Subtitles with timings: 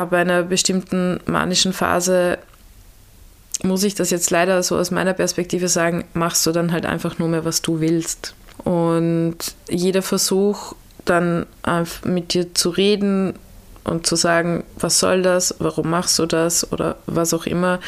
[0.00, 2.38] ab einer bestimmten manischen Phase
[3.62, 7.18] muss ich das jetzt leider so aus meiner Perspektive sagen, machst du dann halt einfach
[7.18, 8.34] nur mehr, was du willst.
[8.64, 9.36] Und
[9.68, 10.74] jeder Versuch,
[11.04, 11.44] dann
[12.04, 13.34] mit dir zu reden
[13.84, 17.78] und zu sagen, was soll das, warum machst du das oder was auch immer,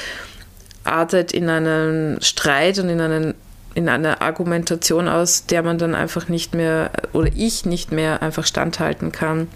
[0.85, 3.35] artet in einen Streit und in, einen,
[3.73, 8.45] in eine Argumentation aus, der man dann einfach nicht mehr oder ich nicht mehr einfach
[8.45, 9.49] standhalten kann.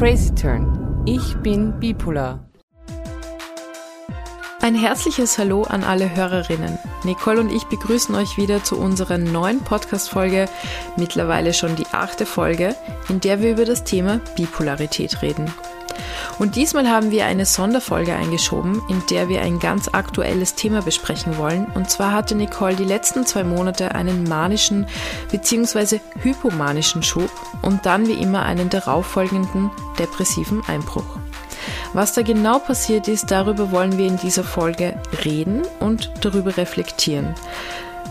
[0.00, 1.02] Crazy Turn.
[1.04, 2.48] Ich bin bipolar.
[4.62, 6.78] Ein herzliches Hallo an alle Hörerinnen.
[7.04, 10.48] Nicole und ich begrüßen euch wieder zu unserer neuen Podcast-Folge,
[10.96, 12.74] mittlerweile schon die achte Folge,
[13.10, 15.52] in der wir über das Thema Bipolarität reden.
[16.38, 21.38] Und diesmal haben wir eine Sonderfolge eingeschoben, in der wir ein ganz aktuelles Thema besprechen
[21.38, 21.66] wollen.
[21.74, 24.86] Und zwar hatte Nicole die letzten zwei Monate einen manischen
[25.30, 26.00] bzw.
[26.22, 27.30] hypomanischen Schub
[27.62, 31.04] und dann wie immer einen darauffolgenden depressiven Einbruch.
[31.92, 37.34] Was da genau passiert ist, darüber wollen wir in dieser Folge reden und darüber reflektieren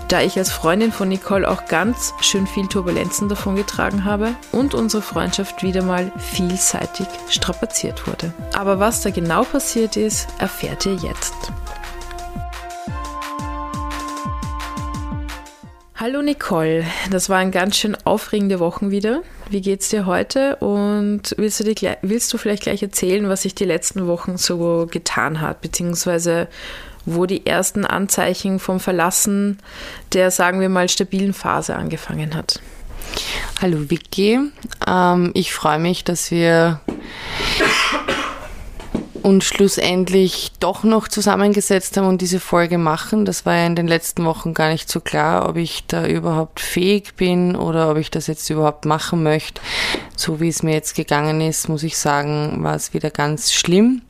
[0.09, 4.73] da ich als Freundin von Nicole auch ganz schön viel Turbulenzen davon getragen habe und
[4.73, 8.33] unsere Freundschaft wieder mal vielseitig strapaziert wurde.
[8.53, 11.35] Aber was da genau passiert ist, erfährt ihr jetzt.
[15.95, 19.21] Hallo Nicole, das waren ganz schön aufregende Wochen wieder.
[19.49, 23.53] Wie geht's dir heute und willst du, dir, willst du vielleicht gleich erzählen, was sich
[23.53, 26.47] die letzten Wochen so getan hat, beziehungsweise
[27.15, 29.59] wo die ersten Anzeichen vom Verlassen
[30.13, 32.59] der, sagen wir mal, stabilen Phase angefangen hat.
[33.61, 34.39] Hallo Vicky,
[34.88, 36.79] ähm, ich freue mich, dass wir
[39.21, 43.25] uns schlussendlich doch noch zusammengesetzt haben und diese Folge machen.
[43.25, 46.59] Das war ja in den letzten Wochen gar nicht so klar, ob ich da überhaupt
[46.59, 49.61] fähig bin oder ob ich das jetzt überhaupt machen möchte.
[50.16, 54.01] So wie es mir jetzt gegangen ist, muss ich sagen, war es wieder ganz schlimm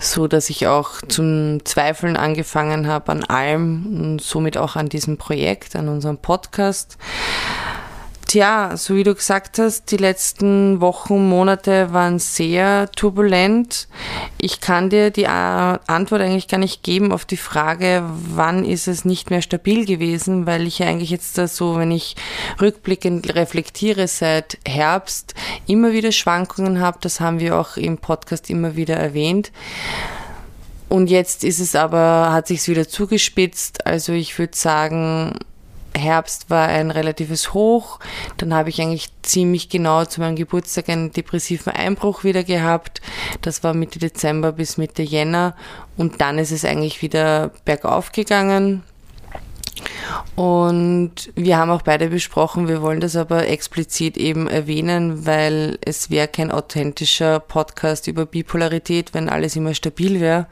[0.00, 5.18] so dass ich auch zum Zweifeln angefangen habe an allem und somit auch an diesem
[5.18, 6.96] Projekt, an unserem Podcast.
[8.30, 13.88] Tja, so wie du gesagt hast, die letzten Wochen, Monate waren sehr turbulent.
[14.38, 19.04] Ich kann dir die Antwort eigentlich gar nicht geben auf die Frage, wann ist es
[19.04, 22.14] nicht mehr stabil gewesen, weil ich ja eigentlich jetzt da so, wenn ich
[22.60, 25.34] rückblickend reflektiere seit Herbst,
[25.66, 26.98] immer wieder Schwankungen habe.
[27.00, 29.50] Das haben wir auch im Podcast immer wieder erwähnt.
[30.88, 33.86] Und jetzt ist es aber, hat sich wieder zugespitzt.
[33.86, 35.36] Also ich würde sagen,
[35.96, 37.98] Herbst war ein relatives Hoch.
[38.36, 43.00] Dann habe ich eigentlich ziemlich genau zu meinem Geburtstag einen depressiven Einbruch wieder gehabt.
[43.42, 45.54] Das war Mitte Dezember bis Mitte Jänner.
[45.96, 48.82] Und dann ist es eigentlich wieder bergauf gegangen.
[50.36, 56.10] Und wir haben auch beide besprochen, wir wollen das aber explizit eben erwähnen, weil es
[56.10, 60.46] wäre kein authentischer Podcast über Bipolarität, wenn alles immer stabil wäre.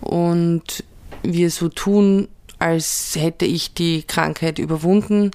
[0.00, 0.84] Und
[1.22, 5.30] wir so tun, als hätte ich die Krankheit überwunden.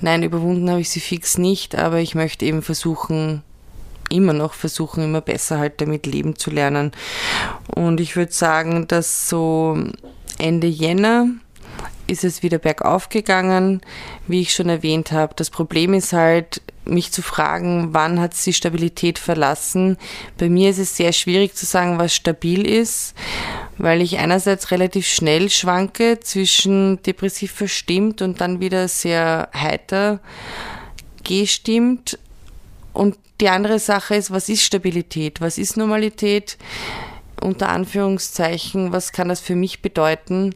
[0.00, 3.42] Nein, überwunden habe ich sie fix nicht, aber ich möchte eben versuchen,
[4.10, 6.92] immer noch versuchen, immer besser halt damit leben zu lernen.
[7.74, 9.78] Und ich würde sagen, dass so
[10.38, 11.28] Ende Jänner
[12.06, 13.82] ist es wieder bergauf gegangen,
[14.26, 15.34] wie ich schon erwähnt habe.
[15.36, 19.98] Das Problem ist halt, mich zu fragen, wann hat sie Stabilität verlassen.
[20.38, 23.14] Bei mir ist es sehr schwierig zu sagen, was stabil ist,
[23.78, 30.20] weil ich einerseits relativ schnell schwanke zwischen depressiv verstimmt und dann wieder sehr heiter
[31.24, 32.18] gestimmt.
[32.92, 35.40] Und die andere Sache ist, was ist Stabilität?
[35.40, 36.58] Was ist Normalität?
[37.40, 40.54] Unter Anführungszeichen, was kann das für mich bedeuten?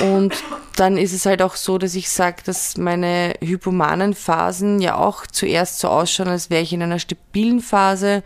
[0.00, 0.34] Und
[0.76, 5.26] dann ist es halt auch so, dass ich sage, dass meine hypomanen Phasen ja auch
[5.26, 8.22] zuerst so ausschauen, als wäre ich in einer stabilen Phase.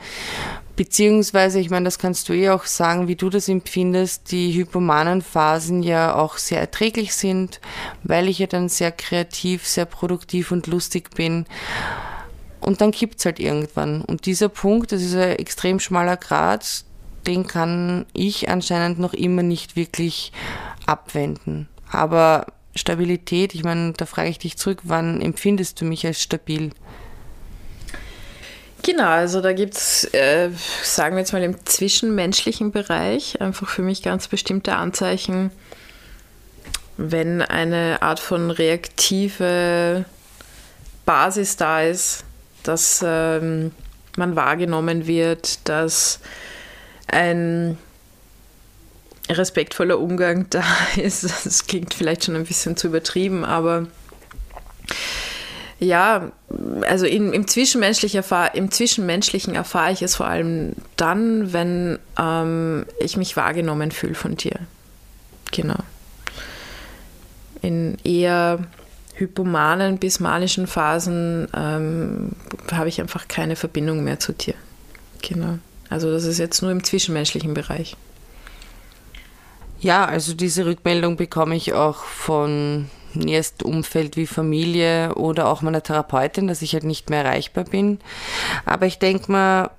[0.80, 5.20] Beziehungsweise, ich meine, das kannst du eh auch sagen, wie du das empfindest, die hypomanen
[5.20, 7.60] Phasen ja auch sehr erträglich sind,
[8.02, 11.44] weil ich ja dann sehr kreativ, sehr produktiv und lustig bin.
[12.62, 14.00] Und dann kippt es halt irgendwann.
[14.00, 16.86] Und dieser Punkt, das ist ein extrem schmaler Grad,
[17.26, 20.32] den kann ich anscheinend noch immer nicht wirklich
[20.86, 21.68] abwenden.
[21.90, 26.70] Aber Stabilität, ich meine, da frage ich dich zurück, wann empfindest du mich als stabil?
[28.82, 30.50] Genau, also da gibt es, äh,
[30.82, 35.50] sagen wir jetzt mal im zwischenmenschlichen Bereich, einfach für mich ganz bestimmte Anzeichen,
[36.96, 40.04] wenn eine Art von reaktive
[41.04, 42.24] Basis da ist,
[42.62, 43.72] dass ähm,
[44.16, 46.20] man wahrgenommen wird, dass
[47.06, 47.76] ein
[49.28, 50.64] respektvoller Umgang da
[50.96, 51.24] ist.
[51.44, 53.86] Das klingt vielleicht schon ein bisschen zu übertrieben, aber
[55.80, 56.30] ja,
[56.86, 62.84] also in, im, Zwischenmenschlichen erfahr, im Zwischenmenschlichen erfahre ich es vor allem dann, wenn ähm,
[63.00, 64.58] ich mich wahrgenommen fühle von dir.
[65.52, 65.78] Genau.
[67.62, 68.60] In eher
[69.14, 72.32] hypomanen bis manischen Phasen ähm,
[72.70, 74.54] habe ich einfach keine Verbindung mehr zu dir.
[75.22, 75.58] Genau.
[75.88, 77.96] Also das ist jetzt nur im zwischenmenschlichen Bereich.
[79.80, 85.82] Ja, also diese Rückmeldung bekomme ich auch von nächsten Umfeld wie Familie oder auch meiner
[85.82, 87.98] Therapeutin, dass ich halt nicht mehr erreichbar bin.
[88.64, 89.70] Aber ich denke mal,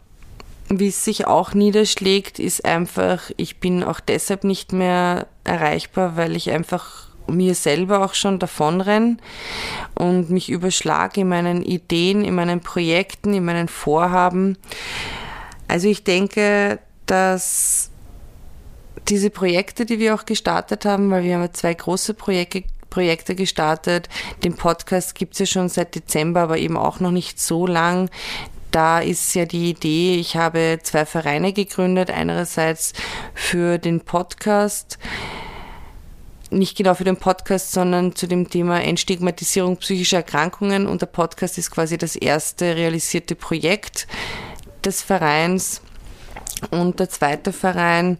[0.70, 6.36] wie es sich auch niederschlägt, ist einfach, ich bin auch deshalb nicht mehr erreichbar, weil
[6.36, 9.18] ich einfach mir selber auch schon davonrenne
[9.96, 14.58] und mich überschlage in meinen Ideen, in meinen Projekten, in meinen Vorhaben.
[15.68, 17.90] Also ich denke, dass
[19.08, 24.08] diese Projekte, die wir auch gestartet haben, weil wir haben zwei große Projekte, Projekte gestartet.
[24.44, 28.12] Den Podcast gibt es ja schon seit Dezember, aber eben auch noch nicht so lang.
[28.70, 32.12] Da ist ja die Idee, ich habe zwei Vereine gegründet.
[32.12, 32.94] Einerseits
[33.34, 35.00] für den Podcast,
[36.52, 40.86] nicht genau für den Podcast, sondern zu dem Thema Entstigmatisierung psychischer Erkrankungen.
[40.86, 44.08] Und der Podcast ist quasi das erste realisierte Projekt
[44.86, 45.82] des Vereins.
[46.70, 48.20] Und der zweite Verein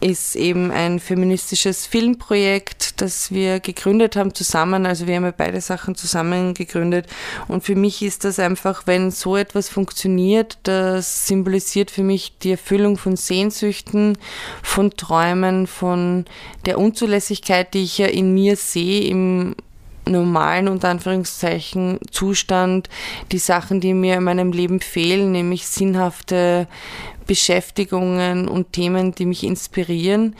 [0.00, 4.86] ist eben ein feministisches Filmprojekt, das wir gegründet haben zusammen.
[4.86, 7.06] Also wir haben ja beide Sachen zusammen gegründet.
[7.48, 12.52] Und für mich ist das einfach, wenn so etwas funktioniert, das symbolisiert für mich die
[12.52, 14.16] Erfüllung von Sehnsüchten,
[14.62, 16.26] von Träumen, von
[16.64, 19.56] der Unzulässigkeit, die ich ja in mir sehe, im
[20.08, 22.88] normalen, unter Anführungszeichen, Zustand,
[23.30, 26.66] die Sachen, die mir in meinem Leben fehlen, nämlich sinnhafte
[27.28, 30.34] Beschäftigungen und Themen, die mich inspirieren.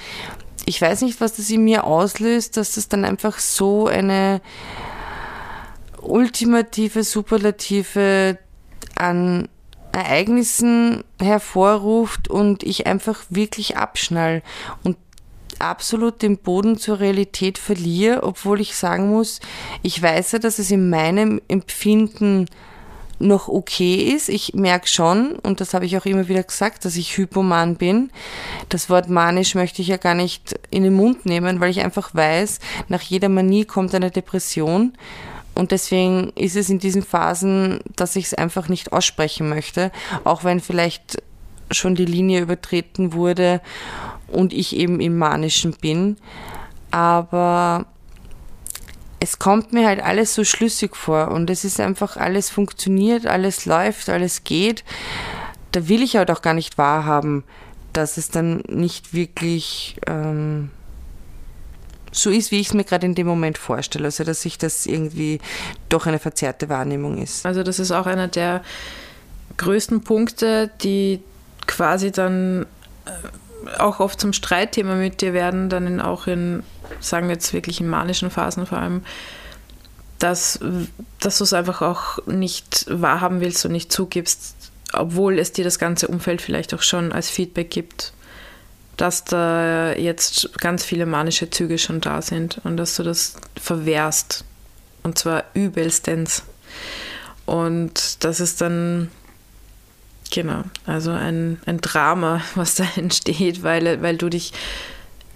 [0.66, 4.40] Ich weiß nicht, was das in mir auslöst, dass das dann einfach so eine
[6.02, 8.38] ultimative, superlative
[8.96, 9.48] an
[9.92, 14.42] Ereignissen hervorruft und ich einfach wirklich abschnall
[14.82, 14.96] und
[15.58, 19.40] absolut den Boden zur Realität verliere, obwohl ich sagen muss,
[19.82, 22.46] ich weiß ja, dass es in meinem Empfinden
[23.18, 24.28] noch okay ist.
[24.28, 28.10] Ich merke schon, und das habe ich auch immer wieder gesagt, dass ich hypoman bin.
[28.68, 32.14] Das Wort manisch möchte ich ja gar nicht in den Mund nehmen, weil ich einfach
[32.14, 34.92] weiß, nach jeder Manie kommt eine Depression.
[35.54, 39.90] Und deswegen ist es in diesen Phasen, dass ich es einfach nicht aussprechen möchte,
[40.22, 41.20] auch wenn vielleicht
[41.72, 43.60] schon die Linie übertreten wurde
[44.28, 46.16] und ich eben im Manischen bin.
[46.92, 47.86] Aber
[49.20, 53.66] es kommt mir halt alles so schlüssig vor und es ist einfach alles funktioniert, alles
[53.66, 54.84] läuft, alles geht.
[55.72, 57.44] Da will ich halt auch gar nicht wahrhaben,
[57.92, 60.70] dass es dann nicht wirklich ähm,
[62.12, 64.06] so ist, wie ich es mir gerade in dem Moment vorstelle.
[64.06, 65.40] Also dass sich das irgendwie
[65.88, 67.44] doch eine verzerrte Wahrnehmung ist.
[67.44, 68.62] Also das ist auch einer der
[69.56, 71.20] größten Punkte, die
[71.66, 72.66] quasi dann
[73.04, 76.62] äh, auch oft zum Streitthema mit dir werden, dann auch in
[77.00, 79.02] sagen wir jetzt wirklich in manischen Phasen vor allem,
[80.18, 80.58] dass,
[81.20, 84.54] dass du es einfach auch nicht wahrhaben willst und nicht zugibst,
[84.92, 88.12] obwohl es dir das ganze Umfeld vielleicht auch schon als Feedback gibt,
[88.96, 94.44] dass da jetzt ganz viele manische Züge schon da sind und dass du das verwehrst.
[95.04, 96.42] Und zwar übelstens.
[97.46, 99.10] Und das ist dann,
[100.32, 104.52] genau, also ein, ein Drama, was da entsteht, weil, weil du dich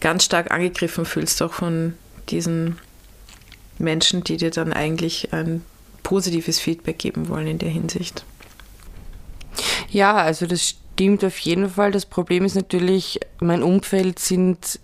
[0.02, 1.94] ganz stark angegriffen fühlst, auch von
[2.28, 2.78] diesen
[3.78, 5.64] Menschen, die dir dann eigentlich ein
[6.02, 8.24] positives Feedback geben wollen in der Hinsicht.
[9.88, 11.92] Ja, also das stimmt auf jeden Fall.
[11.92, 14.80] Das Problem ist natürlich, mein Umfeld sind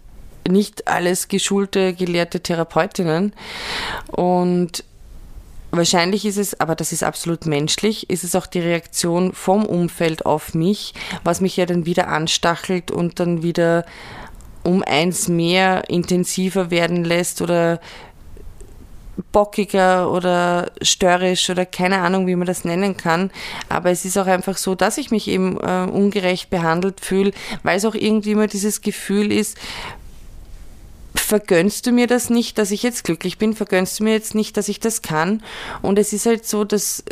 [0.48, 3.32] nicht alles geschulte, gelehrte Therapeutinnen.
[4.06, 4.84] Und
[5.70, 10.24] wahrscheinlich ist es, aber das ist absolut menschlich, ist es auch die Reaktion vom Umfeld
[10.24, 10.94] auf mich,
[11.24, 13.84] was mich ja dann wieder anstachelt und dann wieder
[14.68, 17.80] um eins mehr intensiver werden lässt oder
[19.32, 23.30] bockiger oder störrisch oder keine Ahnung, wie man das nennen kann.
[23.70, 27.32] Aber es ist auch einfach so, dass ich mich eben äh, ungerecht behandelt fühle,
[27.62, 29.56] weil es auch irgendwie immer dieses Gefühl ist,
[31.14, 34.56] vergönnst du mir das nicht, dass ich jetzt glücklich bin, vergönnst du mir jetzt nicht,
[34.58, 35.42] dass ich das kann.
[35.80, 37.04] Und es ist halt so, dass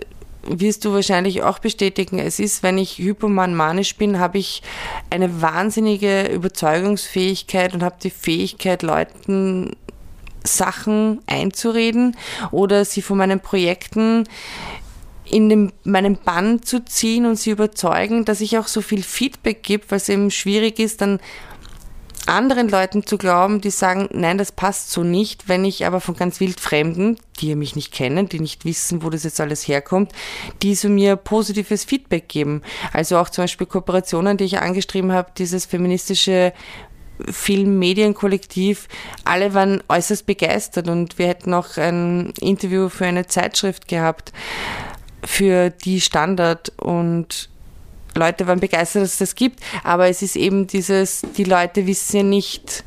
[0.49, 4.63] wirst du wahrscheinlich auch bestätigen, es ist, wenn ich hypoman-manisch bin, habe ich
[5.11, 9.77] eine wahnsinnige Überzeugungsfähigkeit und habe die Fähigkeit, Leuten
[10.45, 12.17] Sachen einzureden
[12.51, 14.29] oder sie von meinen Projekten
[15.29, 19.63] in dem, meinen Bann zu ziehen und sie überzeugen, dass ich auch so viel Feedback
[19.63, 21.19] gebe, weil es eben schwierig ist, dann
[22.27, 26.17] anderen Leuten zu glauben, die sagen, nein, das passt so nicht, wenn ich aber von
[26.17, 30.13] ganz wildfremden, die mich nicht kennen, die nicht wissen, wo das jetzt alles herkommt,
[30.63, 32.63] die so mir positives Feedback geben.
[32.93, 36.53] Also auch zum Beispiel Kooperationen, die ich angestrieben habe, dieses feministische
[37.31, 38.89] Film-Medienkollektiv,
[39.25, 40.89] alle waren äußerst begeistert.
[40.89, 44.33] Und wir hätten auch ein Interview für eine Zeitschrift gehabt
[45.25, 46.73] für die Standard.
[46.79, 47.49] Und
[48.17, 52.17] Leute waren begeistert, dass es das gibt, aber es ist eben dieses, die Leute wissen
[52.17, 52.85] ja nicht,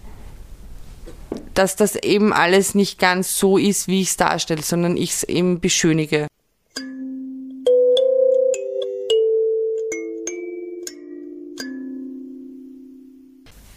[1.53, 5.24] dass das eben alles nicht ganz so ist, wie ich es darstelle, sondern ich es
[5.24, 6.27] eben beschönige.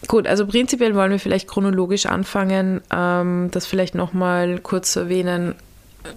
[0.09, 5.55] Gut, also prinzipiell wollen wir vielleicht chronologisch anfangen, ähm, das vielleicht nochmal kurz zu erwähnen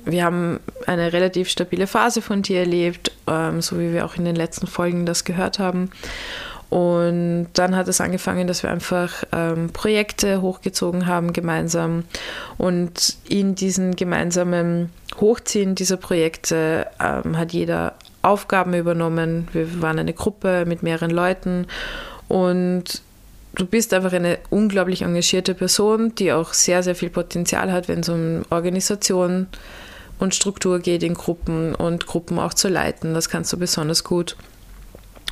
[0.06, 4.26] wir haben eine relativ stabile Phase von dir erlebt, ähm, so wie wir auch in
[4.26, 5.90] den letzten Folgen das gehört haben.
[6.70, 12.04] Und dann hat es angefangen, dass wir einfach ähm, Projekte hochgezogen haben gemeinsam.
[12.58, 14.90] Und in diesen gemeinsamen
[15.20, 19.48] Hochziehen dieser Projekte ähm, hat jeder Aufgaben übernommen.
[19.54, 21.68] Wir waren eine Gruppe mit mehreren Leuten
[22.28, 23.02] und
[23.56, 28.02] du bist einfach eine unglaublich engagierte Person, die auch sehr, sehr viel Potenzial hat, wenn
[28.02, 29.48] es um Organisation
[30.20, 33.14] und Struktur geht in Gruppen und Gruppen auch zu leiten.
[33.14, 34.36] Das kannst du besonders gut.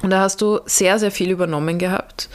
[0.01, 2.29] Und da hast du sehr, sehr viel übernommen gehabt.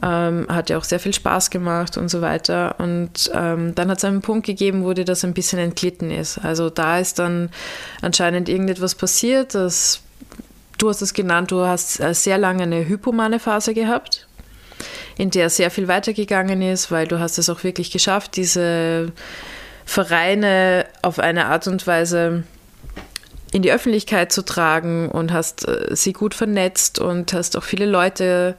[0.00, 2.76] Ähm, hat ja auch sehr viel Spaß gemacht und so weiter.
[2.78, 6.38] Und ähm, dann hat es einen Punkt gegeben, wo dir das ein bisschen entglitten ist.
[6.38, 7.50] Also da ist dann
[8.00, 10.00] anscheinend irgendetwas passiert, dass
[10.78, 14.27] du hast es genannt, du hast äh, sehr lange eine hypomane Phase gehabt
[15.18, 19.12] in der sehr viel weitergegangen ist, weil du hast es auch wirklich geschafft, diese
[19.84, 22.44] Vereine auf eine Art und Weise
[23.52, 27.86] in die Öffentlichkeit zu tragen und hast äh, sie gut vernetzt und hast auch viele
[27.86, 28.56] Leute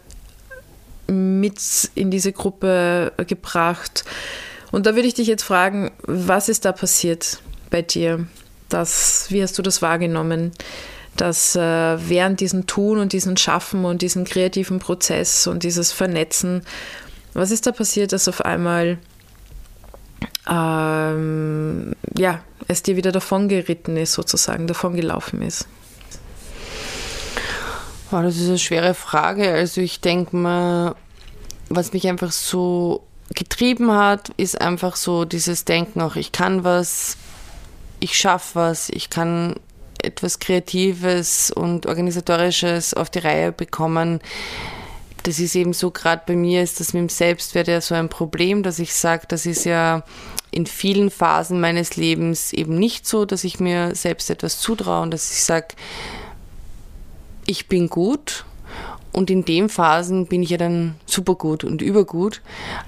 [1.07, 1.59] mit
[1.95, 4.03] in diese Gruppe gebracht.
[4.71, 7.39] Und da würde ich dich jetzt fragen, was ist da passiert
[7.69, 8.27] bei dir?
[8.67, 10.51] Das, wie hast du das wahrgenommen?
[11.21, 11.59] Dass äh,
[12.09, 16.63] während diesem Tun und diesem Schaffen und diesem kreativen Prozess und dieses Vernetzen,
[17.33, 18.97] was ist da passiert, dass auf einmal
[20.49, 25.67] ähm, ja, es dir wieder davon geritten ist, sozusagen, davon gelaufen ist?
[28.11, 29.51] Oh, das ist eine schwere Frage.
[29.53, 30.95] Also ich denke mal,
[31.69, 33.03] was mich einfach so
[33.35, 37.17] getrieben hat, ist einfach so dieses Denken auch, ich kann was,
[37.99, 39.55] ich schaffe was, ich kann
[40.03, 44.19] etwas Kreatives und Organisatorisches auf die Reihe bekommen.
[45.23, 48.09] Das ist eben so, gerade bei mir ist das mit dem Selbstwert ja so ein
[48.09, 50.03] Problem, dass ich sage, das ist ja
[50.51, 55.11] in vielen Phasen meines Lebens eben nicht so, dass ich mir selbst etwas zutraue und
[55.11, 55.67] dass ich sage,
[57.45, 58.45] ich bin gut
[59.11, 62.41] und in den Phasen bin ich ja dann super gut und übergut.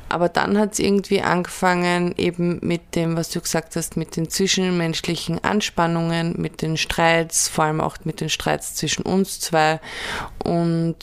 [0.10, 4.30] Aber dann hat es irgendwie angefangen, eben mit dem, was du gesagt hast, mit den
[4.30, 9.80] zwischenmenschlichen Anspannungen, mit den Streits, vor allem auch mit den Streits zwischen uns zwei.
[10.44, 10.98] Und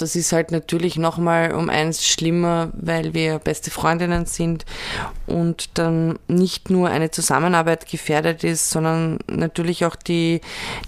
[0.00, 4.64] das ist halt natürlich nochmal um eins schlimmer, weil wir beste Freundinnen sind
[5.26, 10.40] und dann nicht nur eine Zusammenarbeit gefährdet ist, sondern natürlich auch die,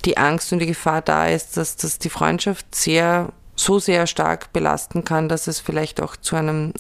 [0.04, 4.52] die Angst und die Gefahr da ist, dass, dass die Freundschaft sehr so sehr stark
[4.52, 6.73] belasten kann, dass es vielleicht auch zu einem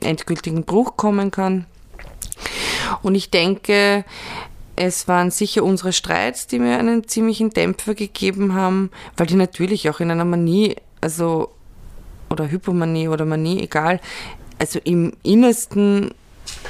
[0.00, 1.66] endgültigen Bruch kommen kann.
[3.02, 4.04] Und ich denke,
[4.76, 9.90] es waren sicher unsere Streits, die mir einen ziemlichen Dämpfer gegeben haben, weil die natürlich
[9.90, 11.50] auch in einer Manie, also
[12.30, 14.00] oder Hypomanie oder Manie, egal,
[14.58, 16.12] also im Innersten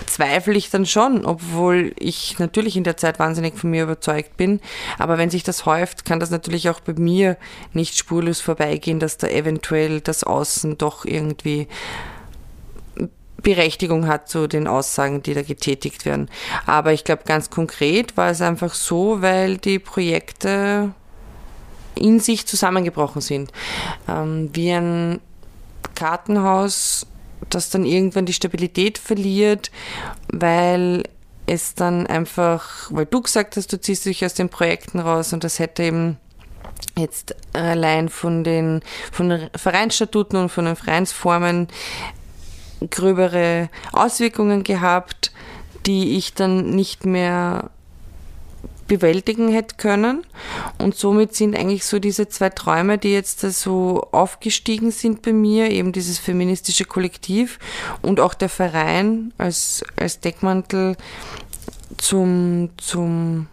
[0.07, 4.61] zweifle ich dann schon, obwohl ich natürlich in der Zeit wahnsinnig von mir überzeugt bin.
[4.99, 7.37] Aber wenn sich das häuft, kann das natürlich auch bei mir
[7.73, 11.69] nicht spurlos vorbeigehen, dass da eventuell das Außen doch irgendwie
[13.43, 16.29] Berechtigung hat zu den Aussagen, die da getätigt werden.
[16.67, 20.93] Aber ich glaube, ganz konkret war es einfach so, weil die Projekte
[21.95, 23.53] in sich zusammengebrochen sind.
[24.09, 25.21] Ähm, wie ein
[25.95, 27.07] Kartenhaus
[27.55, 29.71] das dann irgendwann die Stabilität verliert,
[30.29, 31.05] weil
[31.47, 35.43] es dann einfach, weil du gesagt hast, du ziehst dich aus den Projekten raus und
[35.45, 36.17] das hätte eben
[36.97, 38.81] jetzt allein von den,
[39.13, 41.69] von den Vereinsstatuten und von den Vereinsformen
[42.89, 45.33] gröbere Auswirkungen gehabt,
[45.87, 47.71] die ich dann nicht mehr
[48.91, 50.27] bewältigen hätte können.
[50.79, 55.71] Und somit sind eigentlich so diese zwei Träume, die jetzt so aufgestiegen sind bei mir,
[55.71, 57.61] eben dieses feministische Kollektiv
[58.03, 60.97] und auch der Verein als, als Deckmantel
[61.99, 63.47] zum, zum,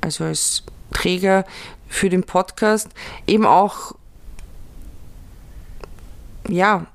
[0.00, 1.44] also als Träger
[1.88, 2.88] für den Podcast,
[3.26, 3.96] eben auch,
[6.48, 6.86] ja,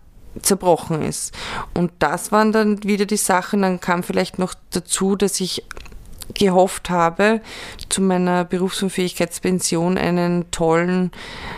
[0.42, 1.34] zerbrochen ist.
[1.74, 3.62] Und das waren dann wieder die Sachen.
[3.62, 5.64] Dann kam vielleicht noch dazu, dass ich
[6.34, 7.42] gehofft habe,
[7.90, 11.12] zu meiner Berufsunfähigkeitspension einen tollen,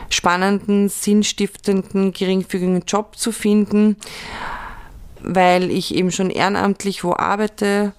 [0.09, 3.97] spannenden, sinnstiftenden, geringfügigen Job zu finden,
[5.21, 7.93] weil ich eben schon ehrenamtlich wo arbeite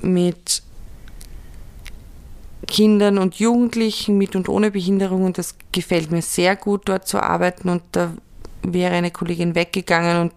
[0.00, 0.62] mit
[2.66, 5.24] Kindern und Jugendlichen mit und ohne Behinderung.
[5.24, 7.68] Und das gefällt mir sehr gut, dort zu arbeiten.
[7.68, 8.12] Und da
[8.62, 10.32] wäre eine Kollegin weggegangen und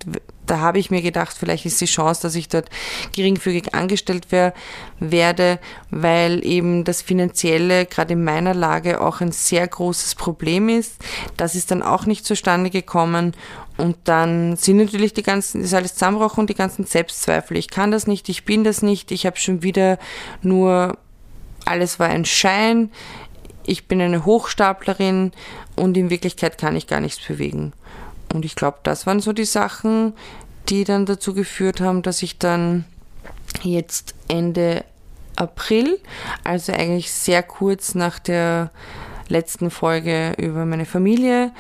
[0.52, 2.70] da habe ich mir gedacht, vielleicht ist die Chance, dass ich dort
[3.16, 4.54] geringfügig angestellt wär,
[5.00, 5.60] werde,
[5.92, 10.96] weil eben das Finanzielle gerade in meiner Lage auch ein sehr großes Problem ist.
[11.38, 13.34] Das ist dann auch nicht zustande gekommen
[13.78, 17.56] und dann sind natürlich die ganzen, ist alles zusammenbrochen und die ganzen Selbstzweifel.
[17.56, 20.00] Ich kann das nicht, ich bin das nicht, ich habe schon wieder
[20.42, 20.98] nur,
[21.64, 22.92] alles war ein Schein,
[23.66, 25.32] ich bin eine Hochstaplerin
[25.76, 27.74] und in Wirklichkeit kann ich gar nichts bewegen.
[28.34, 30.14] Und ich glaube, das waren so die Sachen,
[30.70, 32.86] die dann dazu geführt haben, dass ich dann
[33.64, 34.86] jetzt Ende
[35.36, 36.00] April,
[36.44, 38.72] also eigentlich sehr kurz nach der
[39.28, 41.52] letzten Folge über meine Familie,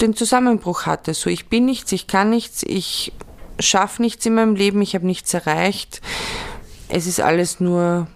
[0.00, 1.14] den Zusammenbruch hatte.
[1.14, 3.12] So, ich bin nichts, ich kann nichts, ich
[3.58, 6.00] schaffe nichts in meinem Leben, ich habe nichts erreicht.
[6.88, 8.06] Es ist alles nur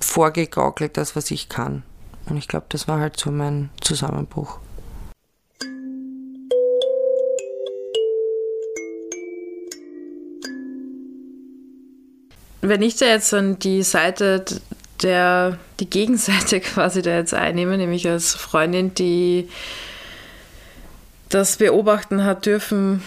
[0.00, 1.82] vorgegaukelt, das, was ich kann.
[2.26, 4.58] Und ich glaube, das war halt so mein Zusammenbruch.
[12.62, 14.44] Wenn ich da jetzt dann die Seite
[15.02, 19.48] der, die Gegenseite quasi da jetzt einnehme, nämlich als Freundin, die
[21.28, 23.02] das beobachten hat dürfen,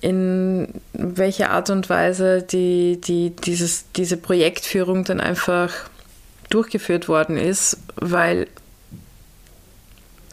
[0.00, 5.72] in welcher Art und Weise die, die, dieses, diese Projektführung dann einfach
[6.50, 8.46] durchgeführt worden ist, weil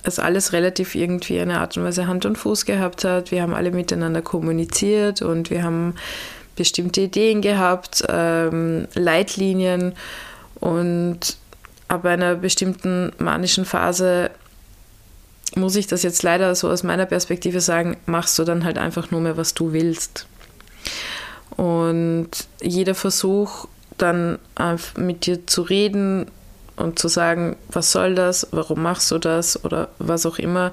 [0.04, 3.32] es alles relativ irgendwie eine Art und Weise Hand und Fuß gehabt hat.
[3.32, 5.96] Wir haben alle miteinander kommuniziert und wir haben
[6.56, 9.94] bestimmte Ideen gehabt, ähm, Leitlinien
[10.60, 11.38] und
[11.88, 14.32] ab einer bestimmten manischen Phase
[15.56, 19.12] muss ich das jetzt leider so aus meiner Perspektive sagen, machst du dann halt einfach
[19.12, 20.26] nur mehr, was du willst.
[21.52, 22.30] Und
[22.62, 24.40] jeder Versuch, dann
[24.98, 26.26] mit dir zu reden
[26.76, 30.72] und zu sagen, was soll das, warum machst du das oder was auch immer,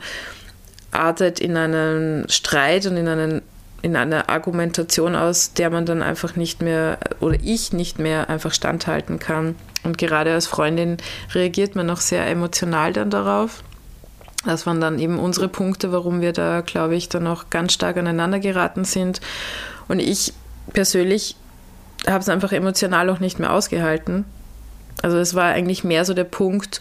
[0.90, 3.42] artet in einen Streit und in einen
[3.82, 8.52] in einer Argumentation aus, der man dann einfach nicht mehr oder ich nicht mehr einfach
[8.52, 9.56] standhalten kann.
[9.82, 10.98] Und gerade als Freundin
[11.32, 13.62] reagiert man auch sehr emotional dann darauf.
[14.44, 17.96] Das waren dann eben unsere Punkte, warum wir da, glaube ich, dann auch ganz stark
[17.96, 19.20] aneinander geraten sind.
[19.88, 20.32] Und ich
[20.72, 21.36] persönlich
[22.06, 24.24] habe es einfach emotional auch nicht mehr ausgehalten.
[25.02, 26.80] Also es war eigentlich mehr so der Punkt,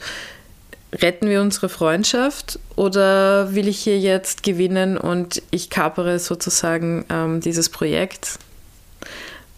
[0.94, 7.42] retten wir unsere Freundschaft oder will ich hier jetzt gewinnen und ich kapere sozusagen ähm,
[7.42, 8.40] dieses Projekt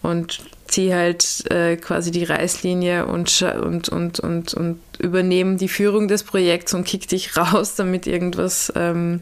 [0.02, 6.08] und ziehe halt äh, quasi die Reißlinie und, und, und, und, und übernehme die Führung
[6.08, 9.22] des Projekts und kick dich raus, damit irgendwas, ähm,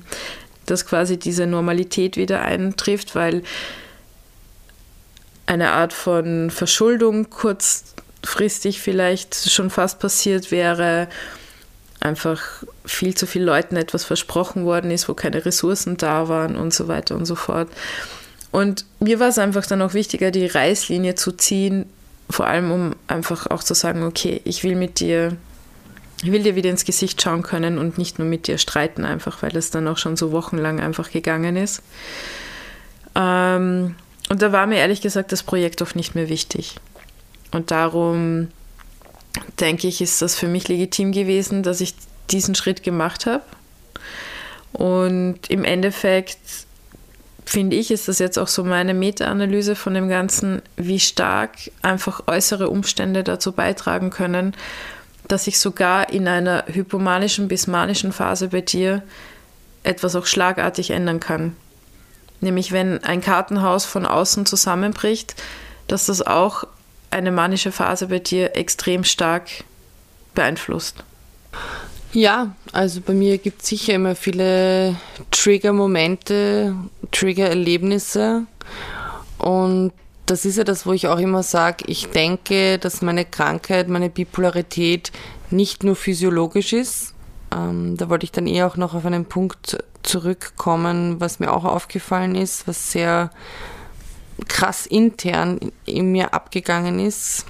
[0.65, 3.43] dass quasi diese Normalität wieder eintrifft, weil
[5.45, 11.07] eine Art von Verschuldung kurzfristig vielleicht schon fast passiert wäre
[11.99, 12.41] einfach
[12.85, 16.87] viel zu vielen Leuten etwas versprochen worden ist, wo keine Ressourcen da waren und so
[16.87, 17.69] weiter und so fort.
[18.51, 21.85] Und mir war es einfach dann auch wichtiger, die Reißlinie zu ziehen,
[22.29, 25.35] vor allem um einfach auch zu sagen, okay, ich will mit dir,
[26.23, 29.41] ich will dir wieder ins Gesicht schauen können und nicht nur mit dir streiten, einfach
[29.41, 31.81] weil das dann auch schon so wochenlang einfach gegangen ist.
[33.15, 33.95] Ähm,
[34.29, 36.75] und da war mir ehrlich gesagt das Projekt auch nicht mehr wichtig.
[37.51, 38.49] Und darum
[39.59, 41.95] denke ich, ist das für mich legitim gewesen, dass ich
[42.31, 43.43] diesen Schritt gemacht habe.
[44.71, 46.39] Und im Endeffekt
[47.45, 52.27] finde ich, ist das jetzt auch so meine Meta-Analyse von dem Ganzen, wie stark einfach
[52.27, 54.53] äußere Umstände dazu beitragen können,
[55.27, 59.01] dass sich sogar in einer hypomanischen bis manischen Phase bei dir
[59.83, 61.55] etwas auch schlagartig ändern kann.
[62.41, 65.35] Nämlich wenn ein Kartenhaus von außen zusammenbricht,
[65.87, 66.65] dass das auch
[67.11, 69.49] eine manische Phase bei dir extrem stark
[70.35, 71.03] beeinflusst?
[72.11, 74.95] Ja, also bei mir gibt es sicher immer viele
[75.31, 76.75] Trigger-Momente,
[77.11, 78.45] Trigger-Erlebnisse.
[79.37, 79.93] Und
[80.25, 84.09] das ist ja das, wo ich auch immer sage, ich denke, dass meine Krankheit, meine
[84.09, 85.11] Bipolarität
[85.51, 87.13] nicht nur physiologisch ist.
[87.55, 91.65] Ähm, da wollte ich dann eher auch noch auf einen Punkt zurückkommen, was mir auch
[91.65, 93.31] aufgefallen ist, was sehr
[94.47, 97.45] krass intern in mir abgegangen ist.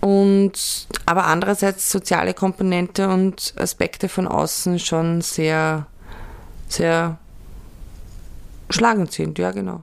[0.00, 5.86] Und aber andererseits soziale Komponente und Aspekte von außen schon sehr,
[6.68, 7.18] sehr
[8.70, 9.82] schlagend sind, ja genau.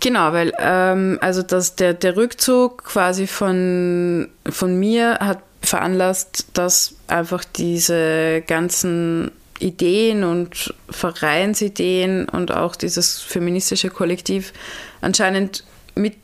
[0.00, 6.94] Genau, weil ähm, also das, der, der Rückzug quasi von, von mir hat veranlasst, dass
[7.06, 14.52] einfach diese ganzen Ideen und Vereinsideen und auch dieses feministische Kollektiv
[15.00, 16.16] anscheinend mit,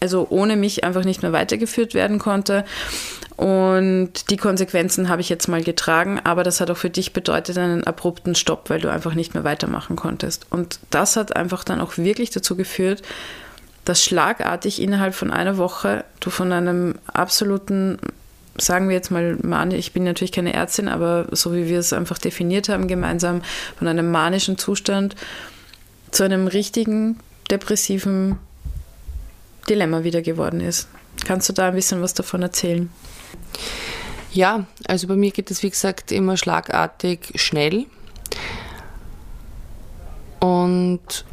[0.00, 2.64] also ohne mich einfach nicht mehr weitergeführt werden konnte.
[3.36, 7.56] Und die Konsequenzen habe ich jetzt mal getragen, aber das hat auch für dich bedeutet
[7.56, 10.46] einen abrupten Stopp, weil du einfach nicht mehr weitermachen konntest.
[10.50, 13.02] Und das hat einfach dann auch wirklich dazu geführt,
[13.86, 17.98] dass schlagartig innerhalb von einer Woche du von einem absoluten,
[18.60, 19.38] sagen wir jetzt mal,
[19.72, 23.42] ich bin natürlich keine Ärztin, aber so wie wir es einfach definiert haben gemeinsam,
[23.78, 25.16] von einem manischen Zustand
[26.10, 27.18] zu einem richtigen
[27.50, 28.38] depressiven
[29.68, 30.88] Dilemma wieder geworden ist.
[31.26, 32.90] Kannst du da ein bisschen was davon erzählen?
[34.32, 37.86] Ja, also bei mir geht es wie gesagt immer schlagartig schnell.
[40.38, 41.24] Und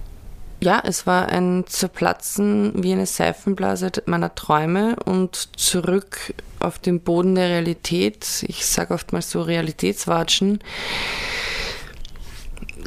[0.60, 7.36] ja, es war ein Zerplatzen wie eine Seifenblase meiner Träume und zurück auf den Boden
[7.36, 8.44] der Realität.
[8.48, 10.60] Ich sage oftmals so Realitätswatschen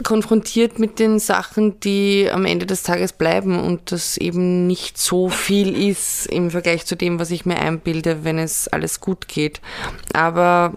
[0.02, 5.28] konfrontiert mit den Sachen, die am Ende des Tages bleiben und das eben nicht so
[5.28, 9.60] viel ist im Vergleich zu dem, was ich mir einbilde, wenn es alles gut geht.
[10.12, 10.74] Aber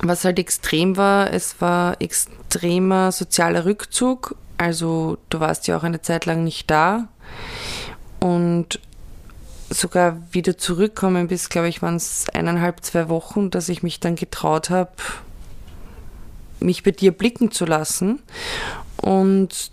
[0.00, 4.36] was halt extrem war, es war extremer sozialer Rückzug.
[4.58, 7.08] Also du warst ja auch eine Zeit lang nicht da
[8.20, 8.80] und
[9.72, 14.16] sogar wieder zurückkommen bis, glaube ich, waren es eineinhalb, zwei Wochen, dass ich mich dann
[14.16, 14.92] getraut habe,
[16.60, 18.20] mich bei dir blicken zu lassen.
[18.96, 19.70] Und,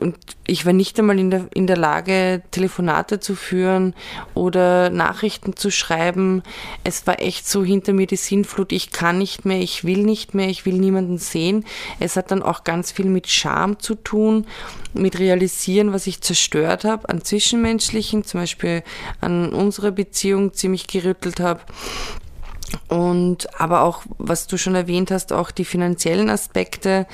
[0.00, 3.94] und ich war nicht einmal in der, in der Lage, Telefonate zu führen
[4.34, 6.42] oder Nachrichten zu schreiben.
[6.84, 10.34] Es war echt so hinter mir die Sinnflut, ich kann nicht mehr, ich will nicht
[10.34, 11.64] mehr, ich will niemanden sehen.
[12.00, 14.46] Es hat dann auch ganz viel mit Scham zu tun,
[14.94, 18.82] mit Realisieren, was ich zerstört habe an Zwischenmenschlichen, zum Beispiel
[19.20, 21.60] an unserer Beziehung ziemlich gerüttelt habe
[22.88, 27.06] und aber auch, was du schon erwähnt hast, auch die finanziellen Aspekte,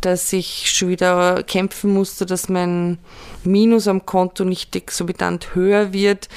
[0.00, 2.98] dass ich schon wieder kämpfen musste, dass mein
[3.44, 6.28] Minus am Konto nicht exorbitant höher wird.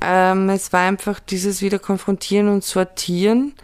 [0.00, 3.54] Ähm, es war einfach dieses wieder konfrontieren und sortieren.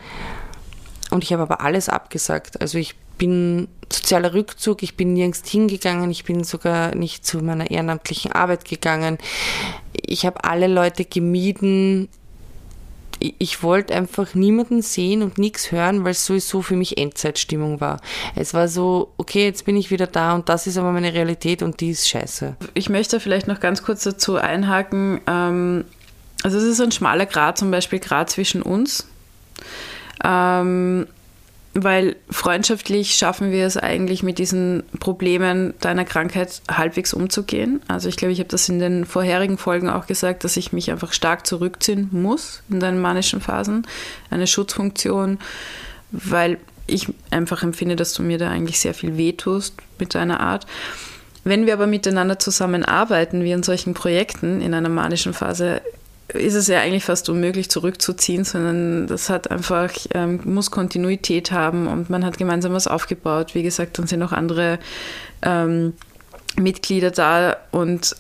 [1.11, 2.61] Und ich habe aber alles abgesagt.
[2.61, 7.71] Also ich bin sozialer Rückzug, ich bin nirgends hingegangen, ich bin sogar nicht zu meiner
[7.71, 9.19] ehrenamtlichen Arbeit gegangen.
[9.93, 12.09] Ich habe alle Leute gemieden,
[13.19, 18.01] ich wollte einfach niemanden sehen und nichts hören, weil es sowieso für mich Endzeitstimmung war.
[18.35, 21.63] Es war so, okay, jetzt bin ich wieder da und das ist aber meine Realität
[21.63, 22.57] und die ist scheiße.
[22.75, 25.21] Ich möchte vielleicht noch ganz kurz dazu einhaken.
[25.27, 25.85] Ähm,
[26.43, 29.07] also es ist ein schmaler Grad, zum Beispiel Grad zwischen uns.
[30.23, 31.07] Ähm,
[31.79, 37.83] weil freundschaftlich schaffen wir es eigentlich mit diesen Problemen deiner Krankheit halbwegs umzugehen.
[37.87, 40.91] Also ich glaube, ich habe das in den vorherigen Folgen auch gesagt, dass ich mich
[40.91, 43.87] einfach stark zurückziehen muss in deinen manischen Phasen.
[44.31, 45.39] Eine Schutzfunktion,
[46.13, 50.67] weil ich einfach empfinde, dass du mir da eigentlich sehr viel wehtust mit deiner Art.
[51.45, 55.83] Wenn wir aber miteinander zusammenarbeiten, wie in solchen Projekten in einer manischen Phase,
[56.29, 61.87] ist es ja eigentlich fast unmöglich zurückzuziehen, sondern das hat einfach, ähm, muss Kontinuität haben
[61.87, 63.55] und man hat gemeinsam was aufgebaut.
[63.55, 64.79] Wie gesagt, dann sind auch andere
[65.43, 65.95] ähm,
[66.57, 68.17] Mitglieder da und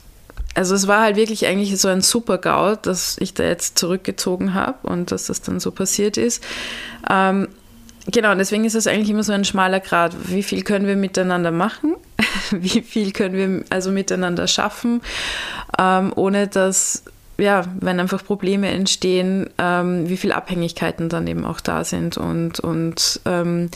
[0.55, 4.55] also es war halt wirklich eigentlich so ein super GAU, dass ich da jetzt zurückgezogen
[4.55, 6.43] habe und dass das dann so passiert ist.
[7.11, 7.49] Ähm,
[8.07, 10.15] genau, deswegen ist es eigentlich immer so ein schmaler Grad.
[10.31, 11.97] Wie viel können wir miteinander machen?
[12.53, 15.03] Wie viel können wir also miteinander schaffen,
[15.79, 17.03] ähm, ohne dass
[17.39, 22.17] ja, wenn einfach Probleme entstehen, ähm, wie viele Abhängigkeiten dann eben auch da sind.
[22.17, 23.71] Und, und ähm,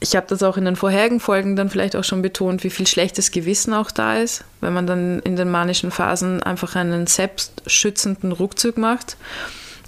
[0.00, 2.86] ich habe das auch in den vorherigen Folgen dann vielleicht auch schon betont, wie viel
[2.86, 8.32] schlechtes Gewissen auch da ist, wenn man dann in den manischen Phasen einfach einen selbstschützenden
[8.32, 9.16] Rückzug macht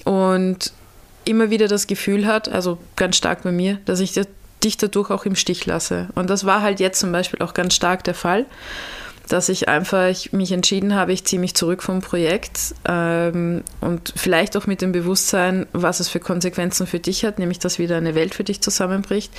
[0.04, 0.72] und
[1.24, 4.18] immer wieder das Gefühl hat, also ganz stark bei mir, dass ich
[4.64, 6.08] dich dadurch auch im Stich lasse.
[6.14, 8.46] Und das war halt jetzt zum Beispiel auch ganz stark der Fall
[9.28, 14.56] dass ich einfach mich entschieden habe, ich ziehe mich zurück vom Projekt ähm, und vielleicht
[14.56, 18.14] auch mit dem Bewusstsein, was es für Konsequenzen für dich hat, nämlich dass wieder eine
[18.14, 19.32] Welt für dich zusammenbricht,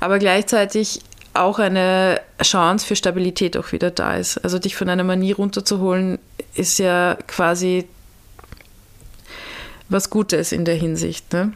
[0.00, 1.00] aber gleichzeitig
[1.34, 4.38] auch eine Chance für Stabilität auch wieder da ist.
[4.38, 6.18] Also dich von einer Manie runterzuholen,
[6.54, 7.86] ist ja quasi
[9.88, 11.32] was Gutes in der Hinsicht.
[11.32, 11.52] Ne?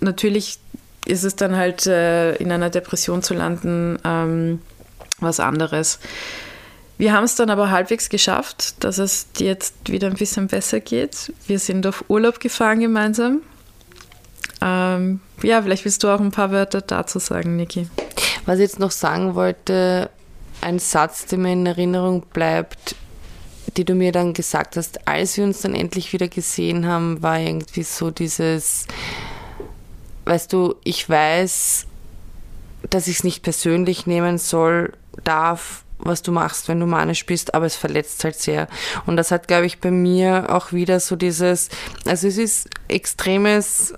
[0.00, 0.58] Natürlich
[1.06, 4.60] ist es dann halt äh, in einer Depression zu landen ähm,
[5.20, 5.98] was anderes.
[7.00, 11.32] Wir haben es dann aber halbwegs geschafft, dass es jetzt wieder ein bisschen besser geht.
[11.46, 13.40] Wir sind auf Urlaub gefahren gemeinsam.
[14.60, 17.88] Ähm, ja, vielleicht willst du auch ein paar Wörter dazu sagen, Niki.
[18.44, 20.10] Was ich jetzt noch sagen wollte,
[20.60, 22.94] ein Satz, der mir in Erinnerung bleibt,
[23.78, 27.40] die du mir dann gesagt hast, als wir uns dann endlich wieder gesehen haben, war
[27.40, 28.86] irgendwie so dieses,
[30.26, 31.86] weißt du, ich weiß,
[32.90, 34.92] dass ich es nicht persönlich nehmen soll,
[35.24, 38.68] darf, was du machst, wenn du manisch bist, aber es verletzt halt sehr.
[39.06, 41.68] Und das hat, glaube ich, bei mir auch wieder so dieses,
[42.06, 43.94] also es ist extremes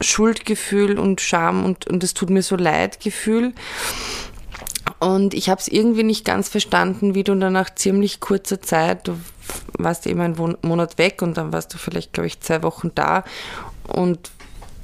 [0.00, 3.52] Schuldgefühl und Scham und, und es tut mir so leid Gefühl.
[5.00, 9.08] Und ich habe es irgendwie nicht ganz verstanden, wie du dann nach ziemlich kurzer Zeit,
[9.08, 9.18] du
[9.78, 13.24] warst eben einen Monat weg und dann warst du vielleicht, glaube ich, zwei Wochen da
[13.86, 14.30] und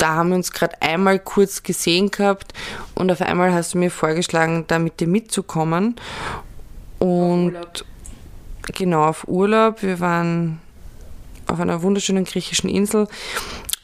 [0.01, 2.55] da haben wir uns gerade einmal kurz gesehen gehabt
[2.95, 5.97] und auf einmal hast du mir vorgeschlagen, da mit dir mitzukommen.
[7.01, 7.55] Und
[8.73, 9.83] genau auf Urlaub.
[9.83, 10.61] Wir waren
[11.49, 13.09] auf einer wunderschönen griechischen Insel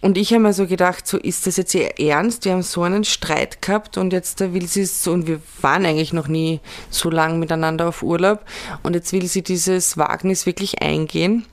[0.03, 2.45] und ich habe mir so gedacht, so ist das jetzt ihr ernst?
[2.45, 5.85] Wir haben so einen Streit gehabt und jetzt will sie es so, und wir waren
[5.85, 8.45] eigentlich noch nie so lang miteinander auf Urlaub
[8.85, 11.45] und jetzt will sie dieses Wagnis wirklich eingehen.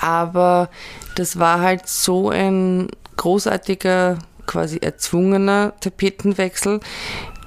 [0.00, 0.70] Aber
[1.14, 6.80] das war halt so ein großartiger, quasi erzwungener Tapetenwechsel.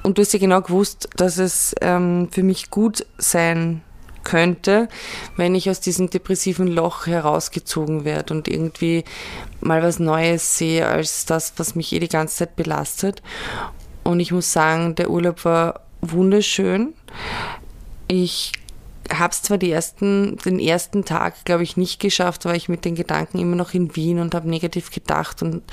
[0.03, 3.81] Und du hast ja genau gewusst, dass es ähm, für mich gut sein
[4.23, 4.87] könnte,
[5.35, 9.03] wenn ich aus diesem depressiven Loch herausgezogen werde und irgendwie
[9.61, 13.21] mal was Neues sehe als das, was mich eh die ganze Zeit belastet.
[14.03, 16.93] Und ich muss sagen, der Urlaub war wunderschön.
[18.07, 18.51] Ich
[19.11, 22.85] habe es zwar die ersten, den ersten Tag, glaube ich, nicht geschafft, weil ich mit
[22.85, 25.63] den Gedanken immer noch in Wien und habe negativ gedacht und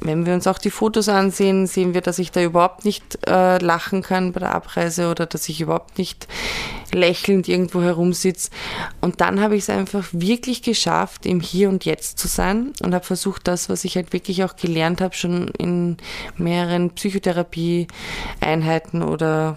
[0.00, 3.58] wenn wir uns auch die Fotos ansehen, sehen wir, dass ich da überhaupt nicht äh,
[3.58, 6.26] lachen kann bei der Abreise oder dass ich überhaupt nicht
[6.92, 8.50] lächelnd irgendwo herumsitze.
[9.00, 12.94] Und dann habe ich es einfach wirklich geschafft, im Hier und Jetzt zu sein und
[12.94, 15.96] habe versucht, das, was ich halt wirklich auch gelernt habe, schon in
[16.36, 19.56] mehreren Psychotherapie-Einheiten oder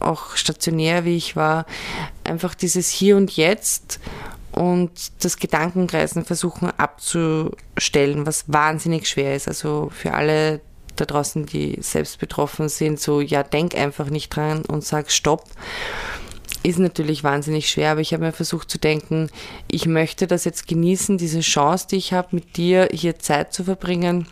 [0.00, 1.66] auch stationär, wie ich war,
[2.24, 4.00] einfach dieses Hier und Jetzt
[4.52, 4.90] und
[5.24, 9.48] das Gedankenkreisen versuchen abzustellen, was wahnsinnig schwer ist.
[9.48, 10.60] Also für alle
[10.96, 15.44] da draußen, die selbst betroffen sind, so ja, denk einfach nicht dran und sag Stopp.
[16.62, 19.30] Ist natürlich wahnsinnig schwer, aber ich habe mir versucht zu denken,
[19.68, 23.64] ich möchte das jetzt genießen, diese Chance, die ich habe, mit dir hier Zeit zu
[23.64, 24.28] verbringen,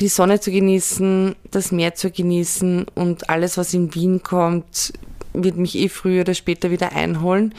[0.00, 4.92] die Sonne zu genießen, das Meer zu genießen und alles, was in Wien kommt,
[5.32, 7.54] wird mich eh früher oder später wieder einholen.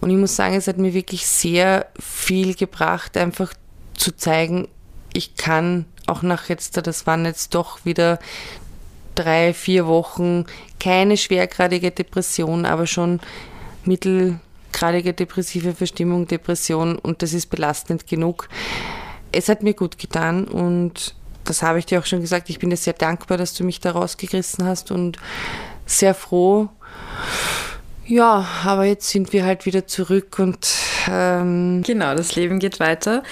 [0.00, 3.52] Und ich muss sagen, es hat mir wirklich sehr viel gebracht, einfach
[3.94, 4.68] zu zeigen,
[5.12, 8.18] ich kann auch nach jetzt, das waren jetzt doch wieder
[9.14, 10.44] drei, vier Wochen,
[10.78, 13.20] keine schwergradige Depression, aber schon
[13.84, 18.48] mittelgradige depressive Verstimmung, Depression und das ist belastend genug.
[19.32, 22.50] Es hat mir gut getan und das habe ich dir auch schon gesagt.
[22.50, 25.18] Ich bin dir sehr dankbar, dass du mich da rausgerissen hast und
[25.86, 26.68] sehr froh,
[28.06, 30.68] ja, aber jetzt sind wir halt wieder zurück und
[31.08, 33.24] ähm genau, das Leben geht weiter.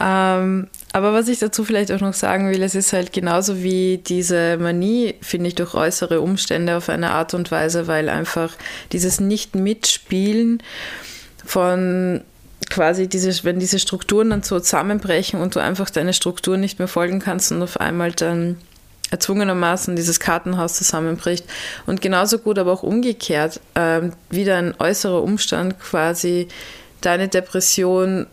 [0.00, 3.98] Ähm, aber was ich dazu vielleicht auch noch sagen will, es ist halt genauso wie
[3.98, 8.54] diese Manie, finde ich, durch äußere Umstände auf eine Art und Weise, weil einfach
[8.92, 10.62] dieses Nicht-Mitspielen
[11.44, 12.22] von
[12.70, 16.88] quasi diese, wenn diese Strukturen dann so zusammenbrechen und du einfach deine Strukturen nicht mehr
[16.88, 18.56] folgen kannst und auf einmal dann
[19.10, 21.44] erzwungenermaßen dieses Kartenhaus zusammenbricht.
[21.86, 26.48] Und genauso gut, aber auch umgekehrt, ähm, wieder ein äußerer Umstand quasi
[27.00, 28.26] deine Depression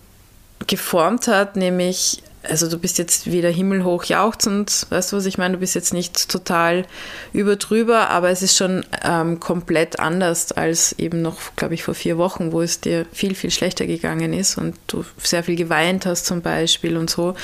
[0.68, 5.56] geformt hat, nämlich, also du bist jetzt wieder himmelhoch jauchzend, weißt du, was ich meine?
[5.56, 6.86] Du bist jetzt nicht total
[7.34, 12.18] überdrüber, aber es ist schon ähm, komplett anders als eben noch, glaube ich, vor vier
[12.18, 16.26] Wochen, wo es dir viel, viel schlechter gegangen ist und du sehr viel geweint hast
[16.26, 17.36] zum Beispiel und so.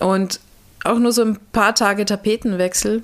[0.00, 0.40] Und
[0.86, 3.02] auch nur so ein paar Tage Tapetenwechsel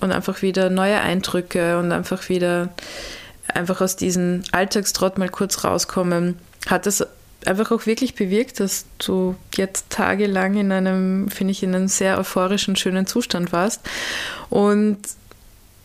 [0.00, 2.70] und einfach wieder neue Eindrücke und einfach wieder
[3.48, 7.06] einfach aus diesem Alltagstrott mal kurz rauskommen, hat das
[7.46, 12.18] einfach auch wirklich bewirkt, dass du jetzt tagelang in einem, finde ich, in einem sehr
[12.18, 13.80] euphorischen, schönen Zustand warst.
[14.50, 14.98] Und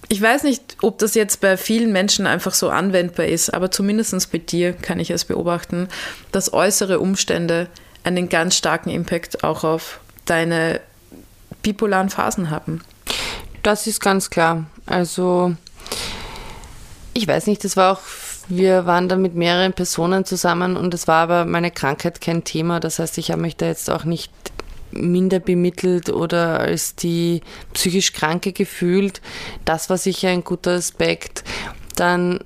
[0.10, 4.32] ich weiß nicht, ob das jetzt bei vielen Menschen einfach so anwendbar ist, aber zumindest
[4.32, 5.88] bei dir kann ich es beobachten,
[6.32, 7.68] dass äußere Umstände
[8.04, 10.82] einen ganz starken Impact auch auf deine
[11.66, 12.82] bipolaren Phasen haben.
[13.64, 14.66] Das ist ganz klar.
[14.86, 15.56] Also
[17.16, 18.02] ich weiß nicht, das war auch,
[18.50, 22.80] wir waren da mit mehreren Personen zusammen und es war aber meine Krankheit kein Thema.
[22.80, 24.32] Das heißt, ich habe mich da jetzt auch nicht
[24.92, 27.42] minder bemittelt oder als die
[27.74, 29.22] psychisch Kranke gefühlt.
[29.66, 31.44] Das war sicher ein guter Aspekt.
[31.96, 32.42] Dann,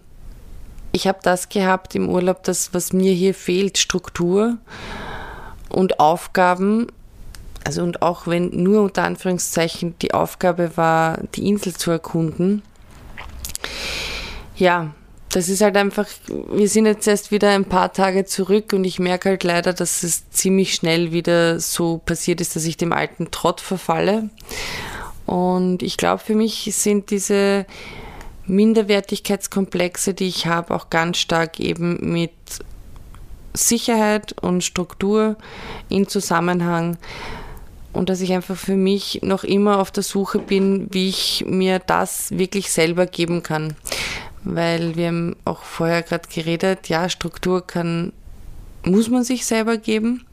[0.93, 4.57] ich habe das gehabt im Urlaub, das, was mir hier fehlt, Struktur
[5.67, 6.87] und Aufgaben
[7.69, 12.63] also und auch wenn nur unter Anführungszeichen die Aufgabe war, die Insel zu erkunden,
[14.55, 14.89] ja,
[15.31, 16.07] das ist halt einfach,
[16.51, 20.01] wir sind jetzt erst wieder ein paar Tage zurück und ich merke halt leider, dass
[20.01, 24.31] es ziemlich schnell wieder so passiert ist, dass ich dem alten Trott verfalle.
[25.27, 27.67] Und ich glaube, für mich sind diese
[28.47, 32.31] Minderwertigkeitskomplexe, die ich habe, auch ganz stark eben mit
[33.53, 35.35] Sicherheit und Struktur
[35.89, 36.97] in Zusammenhang
[37.93, 41.79] und dass ich einfach für mich noch immer auf der Suche bin, wie ich mir
[41.79, 43.75] das wirklich selber geben kann.
[44.43, 48.13] Weil wir haben auch vorher gerade geredet, ja, Struktur kann,
[48.83, 50.25] muss man sich selber geben.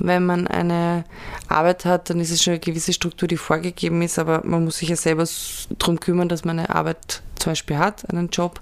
[0.00, 1.04] Wenn man eine
[1.48, 4.78] Arbeit hat, dann ist es schon eine gewisse Struktur, die vorgegeben ist, aber man muss
[4.78, 5.24] sich ja selber
[5.78, 8.60] darum kümmern, dass man eine Arbeit zum Beispiel hat, einen Job.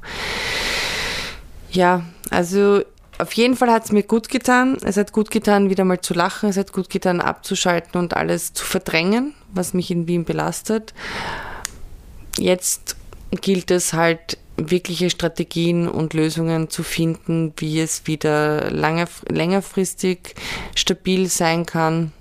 [1.72, 2.82] Ja, also
[3.18, 4.76] auf jeden Fall hat es mir gut getan.
[4.82, 6.48] Es hat gut getan, wieder mal zu lachen.
[6.48, 10.92] Es hat gut getan, abzuschalten und alles zu verdrängen, was mich in Wien belastet.
[12.38, 12.96] Jetzt
[13.40, 20.34] gilt es halt, wirkliche Strategien und Lösungen zu finden, wie es wieder lange, längerfristig
[20.74, 22.12] stabil sein kann.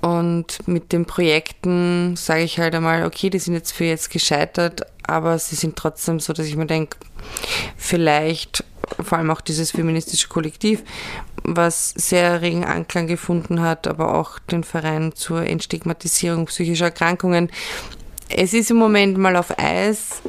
[0.00, 4.82] Und mit den Projekten sage ich halt einmal, okay, die sind jetzt für jetzt gescheitert,
[5.06, 6.98] aber sie sind trotzdem so, dass ich mir denke,
[7.78, 8.63] vielleicht
[9.02, 10.82] vor allem auch dieses feministische Kollektiv,
[11.42, 17.50] was sehr regen Anklang gefunden hat, aber auch den Verein zur Entstigmatisierung psychischer Erkrankungen.
[18.28, 20.22] Es ist im Moment mal auf Eis,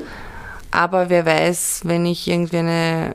[0.71, 3.13] aber wer weiß, wenn ich irgendwie eine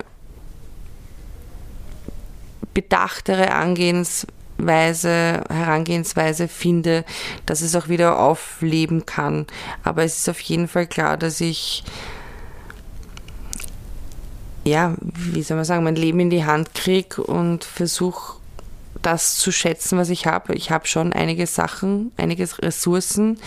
[2.72, 7.04] bedachtere Angehensweise, Herangehensweise finde,
[7.46, 9.46] dass es auch wieder aufleben kann.
[9.84, 11.84] Aber es ist auf jeden Fall klar, dass ich
[14.64, 18.40] ja, wie soll man sagen, mein Leben in die Hand kriege und versuche
[19.02, 20.54] das zu schätzen, was ich habe.
[20.54, 23.38] Ich habe schon einige Sachen, einige Ressourcen,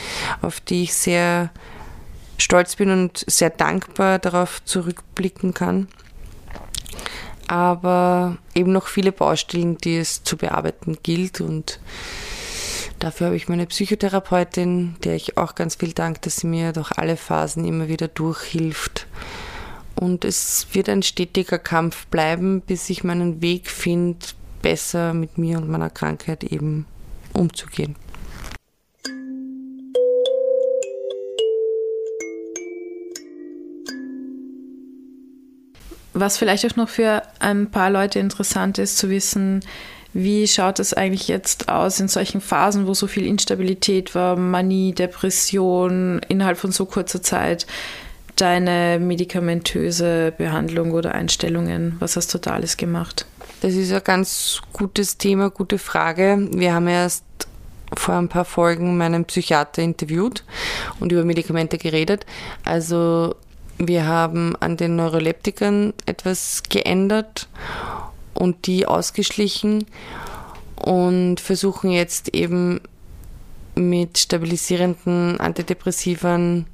[0.42, 1.52] auf die ich sehr
[2.38, 5.88] stolz bin und sehr dankbar darauf zurückblicken kann.
[7.48, 11.80] Aber eben noch viele Baustellen, die es zu bearbeiten gilt und
[13.00, 16.94] Dafür habe ich meine Psychotherapeutin, der ich auch ganz viel danke, dass sie mir durch
[16.94, 19.08] alle Phasen immer wieder durchhilft
[19.96, 24.26] und es wird ein stetiger Kampf bleiben, bis ich meinen Weg finde,
[24.62, 26.86] besser mit mir und meiner Krankheit eben
[27.34, 27.96] umzugehen.
[36.16, 39.62] Was vielleicht auch noch für ein paar Leute interessant ist zu wissen,
[40.14, 44.94] wie schaut es eigentlich jetzt aus in solchen Phasen, wo so viel Instabilität war, Manie,
[44.94, 47.66] Depression innerhalb von so kurzer Zeit?
[48.36, 51.96] Deine medikamentöse Behandlung oder Einstellungen?
[52.00, 53.26] Was hast du da alles gemacht?
[53.62, 56.50] Das ist ein ganz gutes Thema, gute Frage.
[56.52, 57.24] Wir haben erst
[57.96, 60.44] vor ein paar Folgen meinen Psychiater interviewt
[61.00, 62.26] und über Medikamente geredet.
[62.66, 63.36] Also
[63.78, 67.48] wir haben an den Neuroleptikern etwas geändert
[68.34, 69.86] und die ausgeschlichen
[70.76, 72.82] und versuchen jetzt eben
[73.76, 76.68] mit stabilisierenden Antidepressivern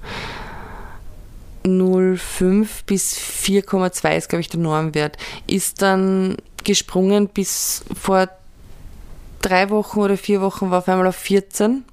[1.66, 8.30] 0,5 bis 4,2 ist, glaube ich, der Normwert, ist dann gesprungen bis vor
[9.41, 11.84] drei Wochen oder vier Wochen war auf einmal auf 14.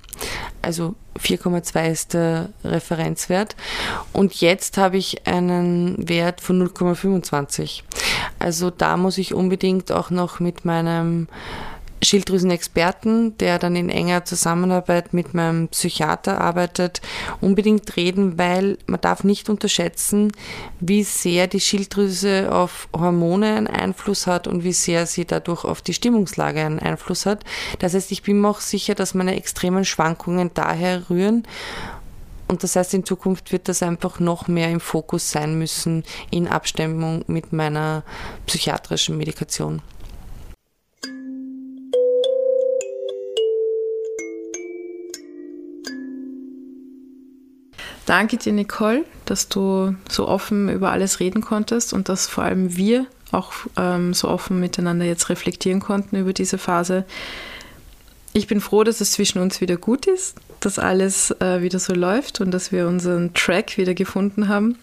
[0.62, 3.56] Also 4,2 ist der Referenzwert.
[4.12, 7.82] Und jetzt habe ich einen Wert von 0,25.
[8.38, 11.28] Also da muss ich unbedingt auch noch mit meinem
[12.03, 17.00] Schilddrüsenexperten, der dann in enger Zusammenarbeit mit meinem Psychiater arbeitet,
[17.40, 20.32] unbedingt reden, weil man darf nicht unterschätzen,
[20.80, 25.80] wie sehr die Schilddrüse auf Hormone einen Einfluss hat und wie sehr sie dadurch auf
[25.80, 27.44] die Stimmungslage einen Einfluss hat.
[27.78, 31.44] Das heißt, ich bin mir auch sicher, dass meine extremen Schwankungen daher rühren.
[32.48, 36.48] Und das heißt, in Zukunft wird das einfach noch mehr im Fokus sein müssen in
[36.48, 38.03] Abstimmung mit meiner
[38.46, 39.80] psychiatrischen Medikation.
[48.12, 52.76] Danke dir, Nicole, dass du so offen über alles reden konntest und dass vor allem
[52.76, 57.06] wir auch ähm, so offen miteinander jetzt reflektieren konnten über diese Phase.
[58.34, 61.94] Ich bin froh, dass es zwischen uns wieder gut ist, dass alles äh, wieder so
[61.94, 64.76] läuft und dass wir unseren Track wieder gefunden haben.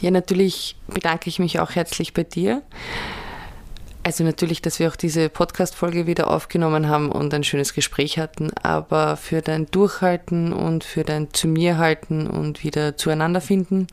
[0.00, 2.62] Ja, natürlich bedanke ich mich auch herzlich bei dir.
[4.06, 8.52] Also natürlich, dass wir auch diese Podcast-Folge wieder aufgenommen haben und ein schönes Gespräch hatten,
[8.62, 13.88] aber für dein Durchhalten und für dein zu mir halten und wieder zueinander finden,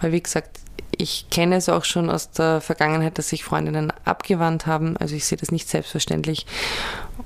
[0.00, 0.60] weil wie gesagt,
[0.96, 4.96] ich kenne es auch schon aus der Vergangenheit, dass sich Freundinnen abgewandt haben.
[4.96, 6.46] Also ich sehe das nicht selbstverständlich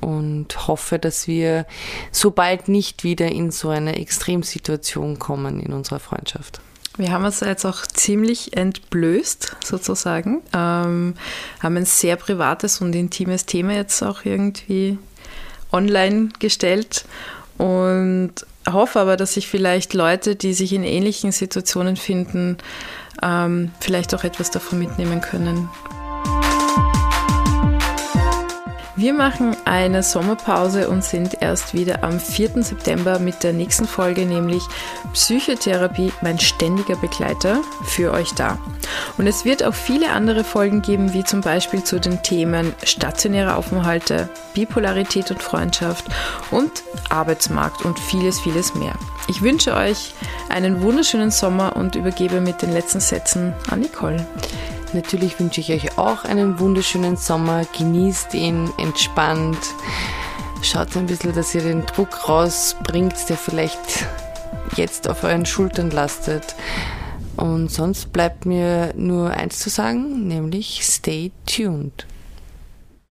[0.01, 1.64] und hoffe, dass wir
[2.11, 6.61] so bald nicht wieder in so eine Extremsituation kommen in unserer Freundschaft.
[6.99, 10.43] Wir haben uns jetzt auch ziemlich entblößt, sozusagen.
[10.53, 11.14] Ähm,
[11.61, 14.99] haben ein sehr privates und intimes Thema jetzt auch irgendwie
[15.72, 17.07] online gestellt
[17.57, 18.32] und
[18.70, 22.59] hoffe aber, dass sich vielleicht Leute, die sich in ähnlichen Situationen finden,
[23.22, 25.68] ähm, vielleicht auch etwas davon mitnehmen können.
[28.95, 32.62] Wir machen eine Sommerpause und sind erst wieder am 4.
[32.62, 34.62] September mit der nächsten Folge, nämlich
[35.14, 38.59] Psychotherapie, mein ständiger Begleiter, für euch da.
[39.16, 43.57] Und es wird auch viele andere Folgen geben, wie zum Beispiel zu den Themen stationäre
[43.57, 46.05] Aufenthalte, Bipolarität und Freundschaft
[46.51, 46.70] und
[47.09, 48.95] Arbeitsmarkt und vieles, vieles mehr.
[49.26, 50.12] Ich wünsche euch
[50.51, 54.26] einen wunderschönen Sommer und übergebe mit den letzten Sätzen an Nicole.
[54.95, 57.64] Natürlich wünsche ich euch auch einen wunderschönen Sommer.
[57.76, 59.59] Genießt ihn, entspannt.
[60.62, 64.07] Schaut ein bisschen, dass ihr den Druck rausbringt, der vielleicht
[64.76, 66.55] jetzt auf euren Schultern lastet.
[67.36, 72.07] Und sonst bleibt mir nur eins zu sagen, nämlich stay tuned.